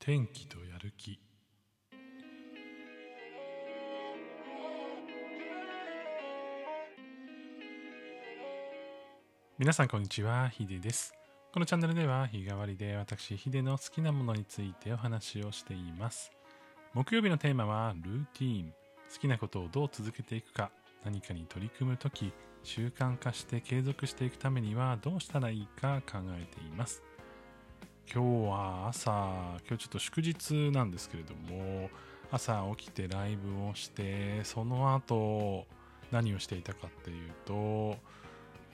[0.00, 1.18] 天気とやる気。
[9.58, 11.12] 皆さんこんにちはヒデです。
[11.52, 16.30] このチャンネルでは日替わりで私ヒデの好きなものについてお話をしています。
[16.94, 18.72] 木曜日のテーマはルーティーン。
[19.12, 20.70] 好きなことをどう続けていくか。
[21.04, 27.02] 何かに取り組むとき習慣化して継続していくためにはどうしたらいいか考えています。
[28.10, 29.10] 今日は朝
[29.68, 31.90] 今日ちょっと祝日なんですけれども
[32.30, 35.66] 朝起きてライブをしてその後
[36.10, 37.52] 何をしていたかっていうと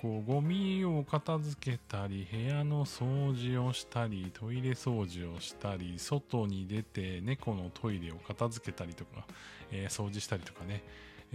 [0.01, 9.27] こうゴミを片付けたり部屋の掃除をしたりトイレ掃除をしたり外に出て猫のトイレを片付けたりとか、
[9.73, 10.85] えー、掃除したりとかね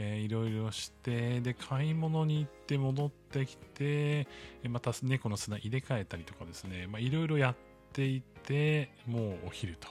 [0.02, 4.28] えー、いろいろしてで買い物に行って戻ってきて
[4.70, 7.56] また猫の砂入れ替えたりとかですね、まあ、いろいろやっ
[7.94, 9.88] ていてもうお昼と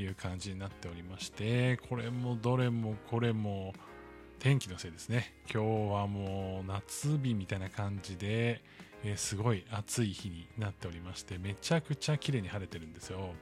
[0.00, 3.72] いう感じになっておりましてこれもどれもこれも
[4.38, 5.34] 天気のせいですね。
[5.52, 8.62] 今日はもう夏日みたいな感じで、
[9.04, 13.34] えー、すごい暑い日になっておりましてめちゃくちゃ綺麗に晴れてるんですよ。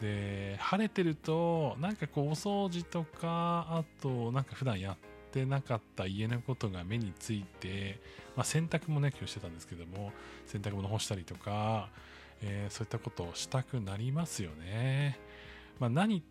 [0.00, 8.00] で晴れてるとなんかこうお掃除とかあとなんか普段やってってなかった家のことが目について、
[8.36, 10.12] まあ、洗濯もね今日してたんですけども
[10.46, 11.88] 洗濯物干したりとか、
[12.42, 15.18] えー、そういったことをしたくなりますよね、
[15.78, 16.22] まあ、何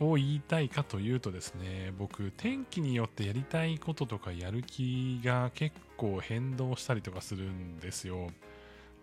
[0.00, 8.28] を言いたいかというとですね僕天気によってやりたいこととかやる気が結構変動したりとかするんですよ。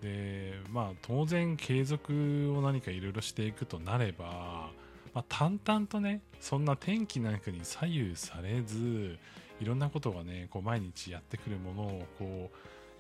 [0.02, 4.70] でまあ当然継続を何かいろいろしていくとなれば
[5.16, 9.18] まあ、淡々とねそんな天気なんかに左右されず
[9.62, 12.58] いろんなことがねこう毎日やってくるものをこう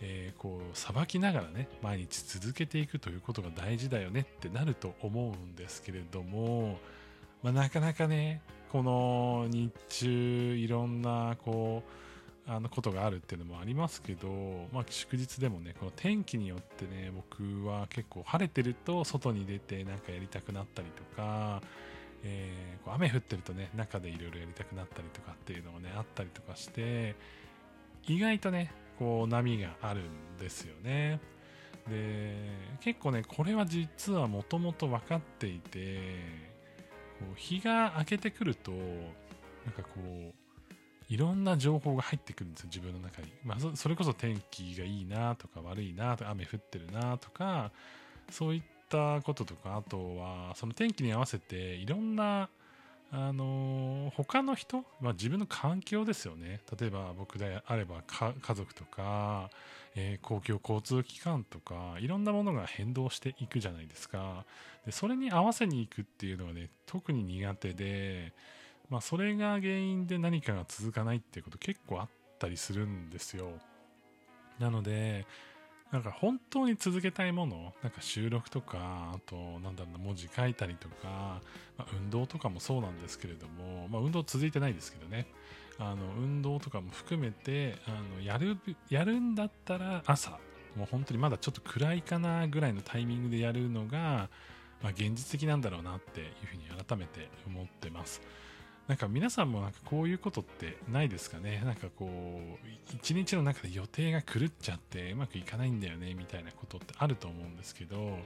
[0.07, 6.77] えー、こうさばきながらね毎日続けていくということが大事だよねってなると思うんですけれども、
[7.41, 11.81] まあ、なかなかねこの日中いろんなこ
[12.47, 14.27] うあのことがあるっていうのもありますけど、
[14.71, 21.61] まあ、祝日でもねこの天気によってね僕は結構晴れてると外に出てなんかやりたくなったりとか
[22.27, 27.15] えー、こう雨降ってるとね中でいろいろやりたくなったりとかっていうのもねあったりとかして
[28.07, 31.19] 意外とねこう波があるんですよね。
[31.89, 32.35] で
[32.81, 35.99] 結構ねこれは実はもともと分かっていて
[37.19, 38.81] こう日が明けてくるとなん
[39.75, 40.33] かこう
[41.07, 47.71] いろんな情報が入ってくるんですよ自分の中に、まあ、それこそ天気がいいなとか悪いなとか雨降ってるなとか
[48.31, 52.49] そういっったこととかあとはその天気に合わせていろんな
[53.11, 56.59] あの他の人、まあ、自分の環境ですよね。
[56.79, 59.49] 例えば僕であれば家族とか、
[59.95, 64.45] えー、公共交通機関とかいろんなものが変動していくじゃないですか。
[64.85, 68.33] でそれに合わせにいくっていうのはね特に苦手で、
[68.89, 73.51] まあ、それが原因で何かが続かないっていうこと結構あったりするんですよ。
[74.59, 75.25] なので
[75.95, 81.39] なんか本当に続けたいもの、なんか収録とか、あと、なんだろうな、文字書いたりとか、
[81.77, 85.25] まあ、運動とかもそうなんですけれども、まあ、運動続いてないですけどね、
[85.79, 88.57] あの、運動とかも含めて、あの、やる、
[88.89, 90.31] やるんだったら朝、
[90.75, 94.29] もう本当にまだちょっと暗いかなぐらいのタイミングでやるのが、
[94.83, 98.21] まあ、現実的なんだろうなっていうふうに改めて思ってます。
[98.87, 101.61] なんか皆さんもなんかこういうことってないですかね？
[101.65, 102.07] なんかこ
[102.63, 108.19] う、一日の中で予定が狂っちゃってうまくいかないんだよねみたいなことってあると思うんですけど、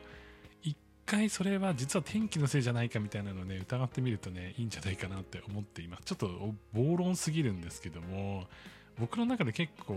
[0.61, 0.75] 一
[1.05, 6.03] 回それは実は天気のせいじゃないかみたいなのをね、疑ってみるとね、いいんじゃないかなって思っています。
[6.03, 8.45] ちょっと暴論すぎるんですけども、
[8.99, 9.93] 僕の中で結構、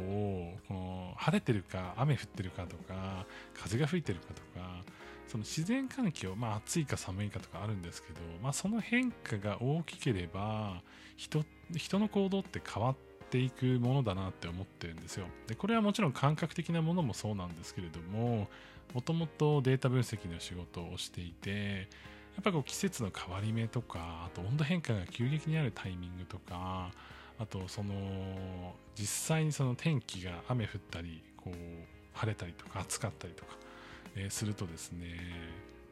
[0.68, 3.26] この晴れてるか雨降ってるかとか、
[3.60, 4.84] 風が吹いてるかとか、
[5.28, 10.82] その自然環境、まあ、暑いか寒いかとかあるんですけど、まあ、その変化が大きければ
[11.16, 11.44] 人
[11.74, 12.96] 人の行動って変わっ
[13.30, 15.26] ていくものだなって思ってるんですよ。
[15.46, 18.48] でこれはもちろん感覚的なものもそうなんですけれども
[18.92, 21.88] もともとデータ分析の仕事をしていて
[22.34, 26.90] やっぱこう季節の変わり目とかあと温度変化が急激にあるタイミングとか
[27.38, 27.94] あとその
[28.94, 31.54] 実際にその天気が雨降ったりこう
[32.14, 33.56] 晴れたりとか暑かったりとか
[34.16, 35.06] えー、するとですね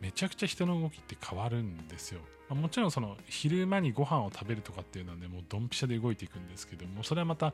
[0.00, 7.52] めちゃくちゃ人の動きって変わるんですよ、まあ、もちろんその昼間にご飯を食べるとかっていうのはねもうドンピシャで動いていくんですけどもそれはまた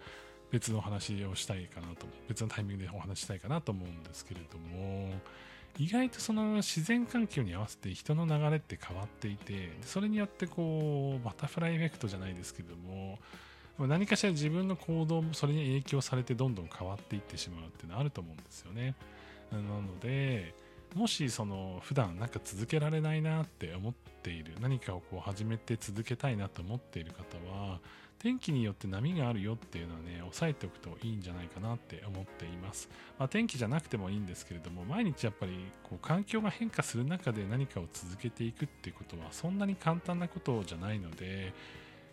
[0.51, 5.11] 別の話をしたいかなと別のタイミングでお話したいかなと思うんですけれども
[5.79, 13.19] 意外とその自然環境に合わせて人の流れって変わっていてそれによってこうバタフライエフェクトじゃないですけども
[13.79, 18.95] 何かしら自分の行動もそれに影響されてどんどん変わっていってしまうっていうのはあると思うんですよね。
[19.53, 20.55] なので、
[20.95, 27.81] もしその普段なんか続けられないなって思っている何かをこう始めて続けたいなと思っている方は
[28.19, 32.89] 天気によって波があるよっていうのはね押さえておくといいんじゃないかなって思っています、
[33.19, 35.53] まあ、天気じゃなくてもいいんですけれども毎日やっぱり
[35.83, 41.53] こう環境が変化する中で何かを続けていくっていうことはそんなに簡単なことじゃないので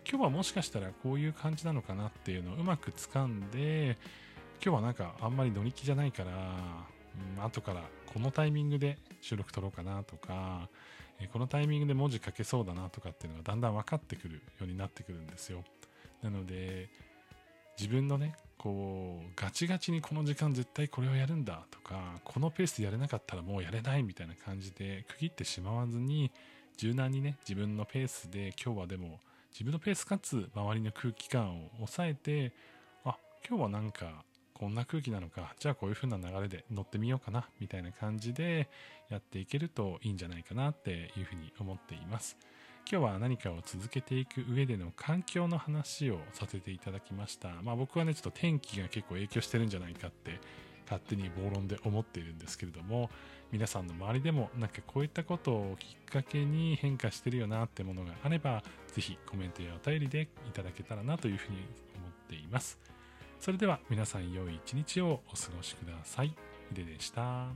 [0.06, 3.96] 今日はもしかしたらこういう感じなのかなっていうのをうまく掴んで
[4.62, 6.30] 今日はなんかあんまり乗り気じゃないから、
[7.36, 7.82] うん、後から
[8.12, 10.68] このタイミングで収録撮ろうかなとか、
[11.20, 15.64] えこのタイミングで文字書けそうだなとかっていうのがだんだん分かってくるようになってくるんですよ。
[16.22, 16.88] なので、
[17.78, 26.30] 自分のね、こう、ガチガチにこの時間絶対これをやるんだとか、このペースでやれなかったらもうやれないみたいな感じで区切ってしまわずに、
[26.76, 29.20] 柔軟にね、自分のペースで今日はでも、
[29.52, 32.52] 自分のペースかつ周りの空気感を抑えて、
[33.04, 33.16] あ、
[33.48, 34.24] 今日はなんか
[34.64, 38.70] こんな空気なのか、じゃあこういう風な流れで乗ってみようかな、みたいな感じで
[39.10, 42.38] やっていけるといいんじゃないかなっていう風に思っています。
[42.90, 47.50] 今日は何かを続けていく上での環境の話をさせていただきました。
[47.62, 50.40] まあ僕はね、ちょっと天気が結構影響してるんじゃないかって
[50.86, 53.10] 勝手に暴論で思っているんですけれども、
[53.52, 58.64] 皆さんの周りでもなんかこういったことをきっかけに変化してるよなってものがあれば、
[58.94, 61.58] ぜひコメントやお便りでいただけたらなというふうに
[61.96, 62.93] 思っています。
[63.44, 66.28] それでは皆さん良い一日をお過ごしください。
[66.70, 67.48] ヒデでした。